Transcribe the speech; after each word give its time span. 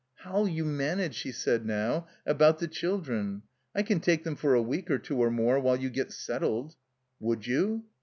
"How'll 0.15 0.47
you 0.47 0.65
manage," 0.65 1.13
she 1.13 1.31
said 1.31 1.63
now, 1.63 2.07
"about 2.25 2.57
the 2.57 2.67
children? 2.67 3.43
I 3.75 3.83
can 3.83 3.99
take 3.99 4.23
them 4.23 4.35
for 4.35 4.55
a 4.55 4.59
week 4.63 4.89
or 4.89 4.97
two 4.97 5.17
or 5.21 5.29
more 5.29 5.59
while 5.59 5.77
you 5.77 5.91
get 5.91 6.11
settled." 6.11 6.75
"Would 7.19 7.45
you?" 7.45 7.83